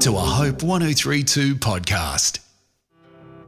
to 0.00 0.14
a 0.14 0.20
Hope 0.20 0.62
1032 0.62 1.56
podcast. 1.56 2.38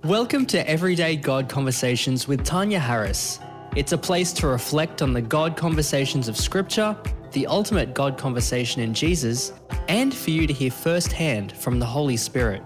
Welcome 0.02 0.46
to 0.46 0.68
Everyday 0.68 1.14
God 1.14 1.48
Conversations 1.48 2.26
with 2.26 2.44
Tania 2.44 2.80
Harris. 2.80 3.38
It's 3.76 3.92
a 3.92 3.98
place 3.98 4.32
to 4.32 4.48
reflect 4.48 5.00
on 5.00 5.12
the 5.12 5.22
God 5.22 5.56
conversations 5.56 6.26
of 6.26 6.36
Scripture, 6.36 6.96
the 7.30 7.46
ultimate 7.46 7.94
God 7.94 8.18
conversation 8.18 8.82
in 8.82 8.94
Jesus, 8.94 9.52
and 9.86 10.12
for 10.12 10.30
you 10.30 10.48
to 10.48 10.52
hear 10.52 10.72
firsthand 10.72 11.52
from 11.52 11.78
the 11.78 11.86
Holy 11.86 12.16
Spirit. 12.16 12.64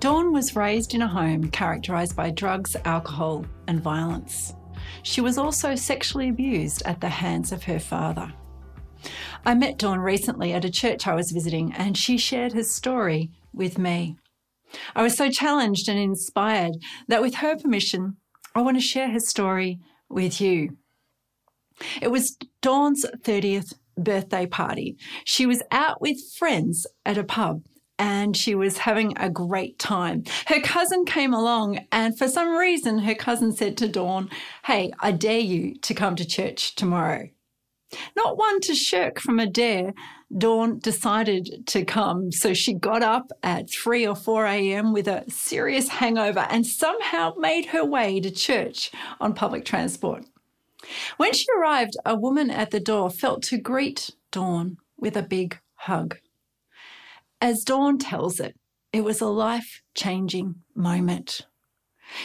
Dawn 0.00 0.32
was 0.32 0.56
raised 0.56 0.94
in 0.94 1.02
a 1.02 1.08
home 1.08 1.50
characterised 1.50 2.16
by 2.16 2.30
drugs, 2.30 2.74
alcohol, 2.86 3.44
and 3.66 3.82
violence. 3.82 4.54
She 5.02 5.20
was 5.20 5.36
also 5.36 5.74
sexually 5.74 6.30
abused 6.30 6.82
at 6.86 7.02
the 7.02 7.10
hands 7.10 7.52
of 7.52 7.64
her 7.64 7.78
father. 7.78 8.32
I 9.48 9.54
met 9.54 9.78
Dawn 9.78 10.00
recently 10.00 10.52
at 10.52 10.66
a 10.66 10.70
church 10.70 11.06
I 11.06 11.14
was 11.14 11.30
visiting, 11.30 11.72
and 11.72 11.96
she 11.96 12.18
shared 12.18 12.52
her 12.52 12.62
story 12.62 13.30
with 13.50 13.78
me. 13.78 14.18
I 14.94 15.02
was 15.02 15.16
so 15.16 15.30
challenged 15.30 15.88
and 15.88 15.98
inspired 15.98 16.74
that, 17.06 17.22
with 17.22 17.36
her 17.36 17.56
permission, 17.56 18.18
I 18.54 18.60
want 18.60 18.76
to 18.76 18.82
share 18.82 19.10
her 19.10 19.20
story 19.20 19.78
with 20.10 20.38
you. 20.38 20.76
It 22.02 22.08
was 22.08 22.36
Dawn's 22.60 23.06
30th 23.22 23.72
birthday 23.96 24.44
party. 24.44 24.98
She 25.24 25.46
was 25.46 25.62
out 25.70 26.02
with 26.02 26.18
friends 26.36 26.86
at 27.06 27.16
a 27.16 27.24
pub 27.24 27.62
and 27.98 28.36
she 28.36 28.54
was 28.54 28.76
having 28.76 29.14
a 29.16 29.30
great 29.30 29.78
time. 29.78 30.24
Her 30.48 30.60
cousin 30.60 31.06
came 31.06 31.32
along, 31.32 31.86
and 31.90 32.18
for 32.18 32.28
some 32.28 32.54
reason, 32.54 32.98
her 32.98 33.14
cousin 33.14 33.52
said 33.52 33.78
to 33.78 33.88
Dawn, 33.88 34.28
Hey, 34.64 34.92
I 35.00 35.12
dare 35.12 35.40
you 35.40 35.74
to 35.76 35.94
come 35.94 36.16
to 36.16 36.26
church 36.26 36.74
tomorrow. 36.74 37.30
Not 38.16 38.36
one 38.36 38.60
to 38.60 38.74
shirk 38.74 39.20
from 39.20 39.38
a 39.38 39.46
dare, 39.46 39.94
Dawn 40.36 40.78
decided 40.78 41.66
to 41.68 41.84
come. 41.84 42.30
So 42.32 42.52
she 42.52 42.74
got 42.74 43.02
up 43.02 43.30
at 43.42 43.70
3 43.70 44.06
or 44.06 44.14
4 44.14 44.46
a.m. 44.46 44.92
with 44.92 45.08
a 45.08 45.24
serious 45.28 45.88
hangover 45.88 46.46
and 46.50 46.66
somehow 46.66 47.34
made 47.38 47.66
her 47.66 47.84
way 47.84 48.20
to 48.20 48.30
church 48.30 48.90
on 49.20 49.34
public 49.34 49.64
transport. 49.64 50.24
When 51.16 51.32
she 51.32 51.46
arrived, 51.58 51.96
a 52.04 52.16
woman 52.16 52.50
at 52.50 52.70
the 52.70 52.80
door 52.80 53.10
felt 53.10 53.42
to 53.44 53.58
greet 53.58 54.10
Dawn 54.30 54.76
with 54.96 55.16
a 55.16 55.22
big 55.22 55.58
hug. 55.74 56.18
As 57.40 57.64
Dawn 57.64 57.98
tells 57.98 58.40
it, 58.40 58.56
it 58.92 59.02
was 59.02 59.20
a 59.20 59.26
life 59.26 59.82
changing 59.94 60.56
moment. 60.74 61.46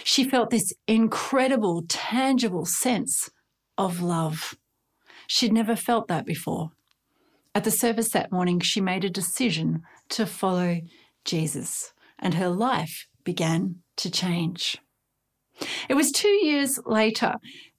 She 0.04 0.24
felt 0.24 0.50
this 0.50 0.74
incredible, 0.88 1.84
tangible 1.88 2.66
sense 2.66 3.30
of 3.78 4.02
love. 4.02 4.56
She'd 5.28 5.54
never 5.54 5.76
felt 5.76 6.08
that 6.08 6.26
before. 6.26 6.72
At 7.56 7.64
the 7.64 7.72
service 7.72 8.10
that 8.10 8.32
morning, 8.32 8.60
she 8.60 8.82
made 8.82 9.06
a 9.06 9.10
decision 9.10 9.84
to 10.10 10.26
follow 10.26 10.82
Jesus, 11.24 11.94
and 12.18 12.34
her 12.34 12.50
life 12.50 13.08
began 13.24 13.78
to 13.98 14.10
change. 14.10 14.78
It 15.88 15.94
was 15.94 16.12
two 16.12 16.28
years 16.28 16.80
later, 16.86 17.36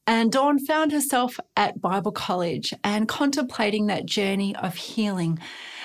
and 0.06 0.30
Dawn 0.30 0.58
found 0.58 0.92
herself 0.92 1.40
at 1.56 1.80
Bible 1.80 2.12
college 2.12 2.74
and 2.84 3.08
contemplating 3.08 3.86
that 3.86 4.06
journey 4.06 4.54
of 4.56 4.74
healing. 4.74 5.38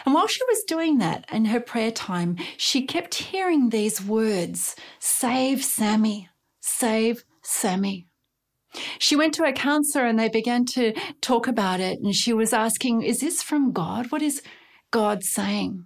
And 0.05 0.13
while 0.13 0.27
she 0.27 0.43
was 0.47 0.63
doing 0.67 0.97
that 0.97 1.25
in 1.31 1.45
her 1.45 1.59
prayer 1.59 1.91
time, 1.91 2.37
she 2.57 2.85
kept 2.85 3.15
hearing 3.15 3.69
these 3.69 4.03
words 4.03 4.75
Save 4.99 5.63
Sammy, 5.63 6.29
save 6.59 7.23
Sammy. 7.41 8.08
She 8.99 9.15
went 9.15 9.33
to 9.35 9.45
a 9.45 9.53
counselor 9.53 10.05
and 10.05 10.19
they 10.19 10.29
began 10.29 10.65
to 10.65 10.93
talk 11.21 11.47
about 11.47 11.79
it. 11.79 11.99
And 11.99 12.13
she 12.13 12.33
was 12.33 12.53
asking, 12.53 13.01
Is 13.01 13.19
this 13.19 13.41
from 13.41 13.71
God? 13.71 14.11
What 14.11 14.21
is 14.21 14.41
God 14.91 15.23
saying? 15.23 15.85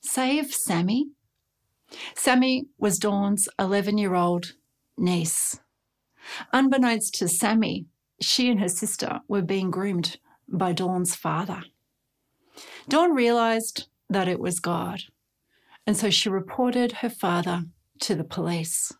Save 0.00 0.52
Sammy. 0.52 1.08
Sammy 2.14 2.66
was 2.78 2.98
Dawn's 2.98 3.48
11 3.58 3.98
year 3.98 4.14
old 4.14 4.54
niece. 4.96 5.60
Unbeknownst 6.52 7.14
to 7.16 7.28
Sammy, 7.28 7.86
she 8.20 8.50
and 8.50 8.60
her 8.60 8.68
sister 8.68 9.20
were 9.28 9.42
being 9.42 9.70
groomed 9.70 10.18
by 10.48 10.72
Dawn's 10.72 11.14
father. 11.14 11.62
Dawn 12.88 13.12
realized 13.12 13.88
that 14.08 14.28
it 14.28 14.40
was 14.40 14.60
God, 14.60 15.02
and 15.86 15.96
so 15.96 16.10
she 16.10 16.28
reported 16.28 16.92
her 16.92 17.10
father 17.10 17.64
to 18.00 18.14
the 18.14 18.24
police. 18.24 18.92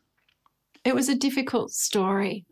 It 0.85 0.95
was 0.95 1.09
a 1.09 1.15
difficult 1.15 1.71
story 1.71 2.45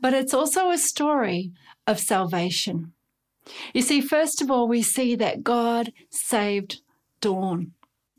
but 0.00 0.14
it's 0.14 0.34
also 0.34 0.70
a 0.70 0.78
story 0.78 1.52
of 1.86 1.98
salvation. 1.98 2.92
You 3.72 3.82
see, 3.82 4.00
first 4.00 4.40
of 4.40 4.50
all, 4.50 4.68
we 4.68 4.82
see 4.82 5.14
that 5.16 5.42
God 5.42 5.92
saved 6.10 6.80
Dawn. 7.20 7.72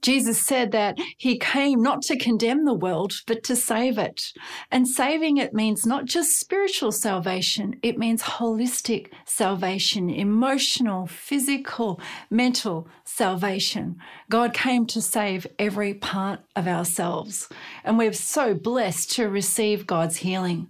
Jesus 0.06 0.46
said 0.46 0.72
that 0.72 1.00
he 1.18 1.40
came 1.40 1.82
not 1.82 2.04
to 2.04 2.16
condemn 2.16 2.66
the 2.66 2.76
world, 2.76 3.14
but 3.26 3.44
to 3.46 3.56
save 3.56 3.98
it. 3.98 4.22
And 4.70 4.88
saving 4.88 5.38
it 5.38 5.52
means 5.52 5.84
not 5.84 6.06
just 6.06 6.40
spiritual 6.40 6.92
salvation, 6.92 7.80
it 7.82 7.98
means 7.98 8.22
holistic 8.22 9.08
salvation, 9.26 10.12
emotional, 10.12 11.08
physical, 11.08 12.00
mental 12.30 12.88
salvation. 13.04 13.96
God 14.30 14.54
came 14.54 14.86
to 14.88 15.02
save 15.02 15.48
every 15.58 15.96
part 15.96 16.42
of 16.56 16.68
ourselves. 16.68 17.50
And 17.84 17.98
we're 17.98 18.14
so 18.14 18.54
blessed 18.54 19.10
to 19.14 19.28
receive 19.28 19.88
God's 19.88 20.18
healing. 20.18 20.68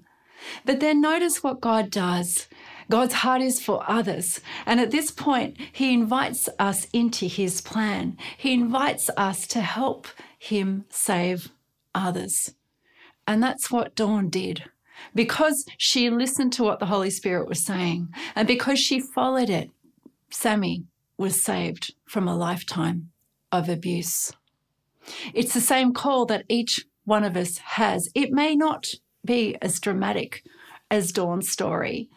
But 0.66 0.80
then 0.80 1.02
notice 1.02 1.44
what 1.44 1.62
God 1.62 1.90
does. 1.90 2.48
God's 2.90 3.16
heart 3.16 3.42
is 3.42 3.62
for 3.62 3.84
others. 3.90 4.42
And 4.66 4.80
at 4.80 4.92
this 4.92 5.12
point, 5.12 5.58
He 5.72 5.94
invites 5.94 6.50
us 6.60 6.88
into 6.94 7.26
His 7.26 7.62
plan. 7.62 8.18
He 8.38 8.54
invites 8.54 9.10
us 9.18 9.48
to 9.48 9.62
help 9.62 10.08
Him 10.38 10.86
save 10.90 11.50
others. 11.94 12.54
And 13.28 13.42
that's 13.42 13.72
what 13.72 13.96
Dawn 13.96 14.30
did. 14.30 14.66
Because 15.14 15.66
she 15.78 16.10
listened 16.10 16.54
to 16.54 16.64
what 16.64 16.80
the 16.80 16.86
Holy 16.86 17.10
Spirit 17.10 17.48
was 17.48 17.66
saying, 17.66 18.10
and 18.36 18.48
because 18.48 18.80
she 18.80 19.00
followed 19.00 19.50
it, 19.50 19.70
Sammy 20.30 20.86
was 21.18 21.44
saved 21.44 21.94
from 22.06 22.28
a 22.28 22.36
lifetime 22.36 23.12
of 23.52 23.70
abuse. 23.70 24.32
It's 25.34 25.54
the 25.54 25.62
same 25.62 25.94
call 25.94 26.26
that 26.28 26.46
each 26.50 26.86
one 27.04 27.24
of 27.24 27.38
us 27.38 27.58
has. 27.58 28.10
It 28.16 28.32
may 28.32 28.56
not 28.56 28.88
be 29.26 29.58
as 29.62 29.80
dramatic 29.80 30.44
as 30.92 31.12
Dawn's 31.12 31.50
story. 31.50 32.10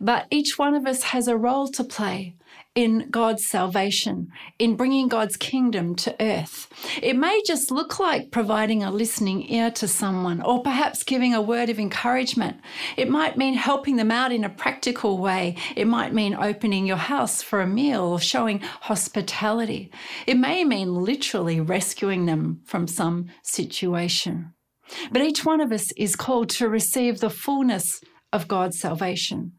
But 0.00 0.26
each 0.30 0.58
one 0.58 0.74
of 0.74 0.86
us 0.86 1.02
has 1.04 1.28
a 1.28 1.36
role 1.36 1.68
to 1.68 1.84
play 1.84 2.34
in 2.74 3.08
God's 3.10 3.46
salvation, 3.46 4.28
in 4.58 4.76
bringing 4.76 5.06
God's 5.06 5.36
kingdom 5.36 5.94
to 5.96 6.16
earth. 6.20 6.68
It 7.02 7.16
may 7.16 7.42
just 7.46 7.70
look 7.70 8.00
like 8.00 8.30
providing 8.30 8.82
a 8.82 8.90
listening 8.90 9.48
ear 9.48 9.70
to 9.72 9.86
someone, 9.86 10.40
or 10.42 10.62
perhaps 10.62 11.04
giving 11.04 11.34
a 11.34 11.40
word 11.42 11.68
of 11.68 11.78
encouragement. 11.78 12.56
It 12.96 13.10
might 13.10 13.36
mean 13.36 13.54
helping 13.54 13.96
them 13.96 14.10
out 14.10 14.32
in 14.32 14.42
a 14.42 14.48
practical 14.48 15.18
way. 15.18 15.56
It 15.76 15.86
might 15.86 16.14
mean 16.14 16.34
opening 16.34 16.86
your 16.86 16.96
house 16.96 17.42
for 17.42 17.60
a 17.60 17.66
meal 17.66 18.02
or 18.02 18.20
showing 18.20 18.60
hospitality. 18.60 19.92
It 20.26 20.38
may 20.38 20.64
mean 20.64 20.94
literally 20.94 21.60
rescuing 21.60 22.26
them 22.26 22.62
from 22.64 22.88
some 22.88 23.26
situation. 23.42 24.54
But 25.10 25.22
each 25.22 25.44
one 25.44 25.60
of 25.60 25.72
us 25.72 25.90
is 25.92 26.16
called 26.16 26.48
to 26.50 26.68
receive 26.68 27.20
the 27.20 27.30
fullness 27.30 28.00
of 28.32 28.48
God's 28.48 28.78
salvation, 28.78 29.52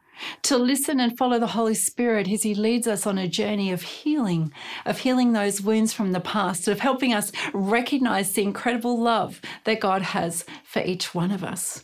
to 0.43 0.57
listen 0.57 0.99
and 0.99 1.17
follow 1.17 1.39
the 1.39 1.47
Holy 1.47 1.75
Spirit 1.75 2.29
as 2.29 2.43
He 2.43 2.55
leads 2.55 2.87
us 2.87 3.05
on 3.05 3.17
a 3.17 3.27
journey 3.27 3.71
of 3.71 3.81
healing, 3.81 4.51
of 4.85 4.99
healing 4.99 5.33
those 5.33 5.61
wounds 5.61 5.93
from 5.93 6.11
the 6.11 6.19
past, 6.19 6.67
of 6.67 6.79
helping 6.79 7.13
us 7.13 7.31
recognize 7.53 8.33
the 8.33 8.43
incredible 8.43 8.99
love 8.99 9.41
that 9.65 9.79
God 9.79 10.01
has 10.01 10.45
for 10.63 10.81
each 10.81 11.13
one 11.13 11.31
of 11.31 11.43
us. 11.43 11.83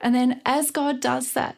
And 0.00 0.14
then, 0.14 0.40
as 0.44 0.70
God 0.70 1.00
does 1.00 1.32
that, 1.32 1.56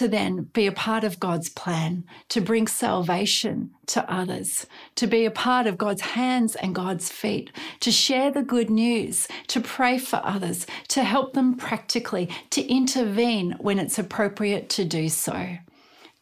to 0.00 0.08
then 0.08 0.44
be 0.54 0.66
a 0.66 0.72
part 0.72 1.04
of 1.04 1.20
God's 1.20 1.50
plan, 1.50 2.04
to 2.30 2.40
bring 2.40 2.66
salvation 2.66 3.68
to 3.84 4.10
others, 4.10 4.64
to 4.94 5.06
be 5.06 5.26
a 5.26 5.30
part 5.30 5.66
of 5.66 5.76
God's 5.76 6.00
hands 6.00 6.56
and 6.56 6.74
God's 6.74 7.10
feet, 7.10 7.50
to 7.80 7.90
share 7.90 8.30
the 8.30 8.42
good 8.42 8.70
news, 8.70 9.28
to 9.48 9.60
pray 9.60 9.98
for 9.98 10.22
others, 10.24 10.66
to 10.88 11.04
help 11.04 11.34
them 11.34 11.54
practically, 11.54 12.30
to 12.48 12.66
intervene 12.66 13.56
when 13.60 13.78
it's 13.78 13.98
appropriate 13.98 14.70
to 14.70 14.86
do 14.86 15.10
so, 15.10 15.58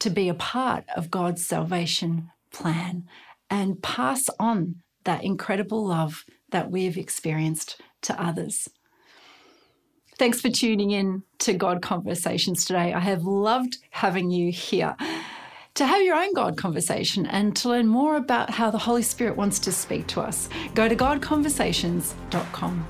to 0.01 0.11
be 0.11 0.29
a 0.29 0.35
part 0.35 0.85
of 0.97 1.09
God's 1.09 1.47
salvation 1.47 2.33
plan 2.53 3.05
and 3.49 3.81
pass 3.81 4.29
on 4.41 4.83
that 5.05 5.23
incredible 5.23 5.87
love 5.87 6.25
that 6.51 6.69
we've 6.69 6.99
experienced 6.99 7.81
to 8.03 8.21
others. 8.21 8.69
Thanks 10.19 10.41
for 10.41 10.51
tuning 10.51 10.91
in 10.91 11.23
to 11.39 11.53
God 11.53 11.81
Conversations 11.81 12.65
today. 12.65 12.93
I 12.93 12.99
have 12.99 13.23
loved 13.23 13.79
having 13.91 14.33
you 14.33 14.51
here 14.51 14.97
to 15.75 15.87
have 15.87 16.03
your 16.03 16.17
own 16.17 16.35
God 16.35 16.57
conversation 16.57 17.25
and 17.27 17.55
to 17.55 17.69
learn 17.69 17.87
more 17.87 18.17
about 18.17 18.51
how 18.51 18.69
the 18.73 18.79
Holy 18.79 19.03
Spirit 19.03 19.37
wants 19.37 19.61
to 19.61 19.71
speak 19.71 20.09
to 20.09 20.21
us. 20.21 20.49
Go 20.75 20.89
to 20.89 20.97
godconversations.com. 20.97 22.87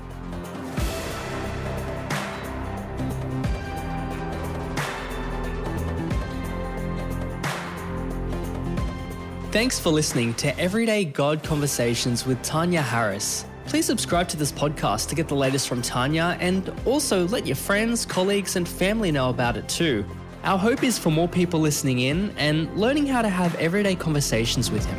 Thanks 9.51 9.79
for 9.79 9.91
listening 9.91 10.33
to 10.35 10.59
Everyday 10.59 11.05
God 11.05 11.43
Conversations 11.43 12.25
with 12.25 12.41
Tania 12.41 12.81
Harris. 12.81 13.45
Please 13.69 13.85
subscribe 13.85 14.27
to 14.29 14.35
this 14.35 14.51
podcast 14.51 15.09
to 15.09 15.15
get 15.15 15.27
the 15.27 15.35
latest 15.35 15.67
from 15.67 15.83
Tania 15.83 16.35
and 16.39 16.73
also 16.85 17.27
let 17.27 17.45
your 17.45 17.55
friends, 17.55 18.03
colleagues, 18.03 18.55
and 18.55 18.67
family 18.67 19.11
know 19.11 19.29
about 19.29 19.57
it 19.57 19.69
too. 19.69 20.03
Our 20.43 20.57
hope 20.57 20.83
is 20.83 20.97
for 20.97 21.11
more 21.11 21.27
people 21.27 21.59
listening 21.59 21.99
in 21.99 22.31
and 22.31 22.75
learning 22.75 23.05
how 23.05 23.21
to 23.21 23.29
have 23.29 23.53
everyday 23.55 23.93
conversations 23.93 24.71
with 24.71 24.83
Him. 24.87 24.97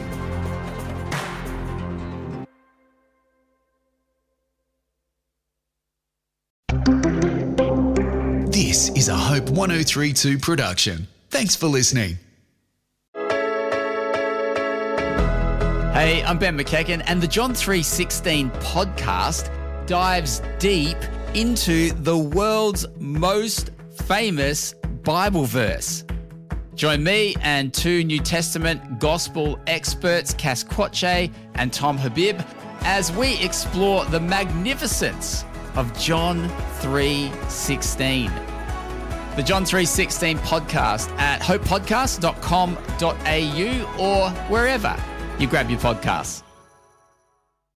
This 8.52 8.90
is 8.90 9.08
a 9.08 9.16
Hope 9.16 9.50
1032 9.50 10.38
production. 10.38 11.08
Thanks 11.28 11.56
for 11.56 11.66
listening. 11.66 12.18
Hey, 16.00 16.24
I'm 16.24 16.38
Ben 16.38 16.56
McEachen, 16.56 17.02
and 17.04 17.20
the 17.20 17.26
John 17.26 17.52
316 17.52 18.50
podcast 18.52 19.50
dives 19.86 20.40
deep 20.58 20.96
into 21.34 21.92
the 21.92 22.16
world's 22.16 22.86
most 22.98 23.72
famous 24.06 24.72
Bible 25.04 25.44
verse. 25.44 26.06
Join 26.74 27.04
me 27.04 27.36
and 27.42 27.74
two 27.74 28.02
New 28.02 28.18
Testament 28.18 28.98
gospel 28.98 29.60
experts, 29.66 30.32
Cass 30.32 30.64
Quache 30.64 31.30
and 31.56 31.70
Tom 31.70 31.98
Habib, 31.98 32.40
as 32.80 33.12
we 33.12 33.38
explore 33.44 34.06
the 34.06 34.20
magnificence 34.20 35.44
of 35.76 35.94
John 35.98 36.48
3:16. 36.80 38.32
The 39.36 39.42
John 39.42 39.66
3:16 39.66 40.38
podcast 40.38 41.10
at 41.18 41.42
hopepodcast.com.au 41.42 44.02
or 44.02 44.30
wherever 44.48 44.96
you 45.40 45.46
grab 45.46 45.70
your 45.70 45.80
podcasts. 45.80 46.49